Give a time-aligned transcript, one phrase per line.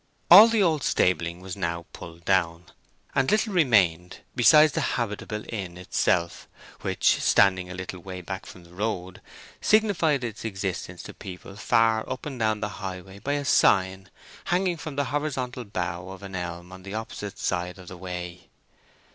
[0.31, 2.65] All the old stabling was now pulled down,
[3.13, 6.47] and little remained besides the habitable inn itself,
[6.79, 9.21] which, standing a little way back from the road,
[9.61, 14.09] signified its existence to people far up and down the highway by a sign
[14.45, 18.49] hanging from the horizontal bough of an elm on the opposite side of the way.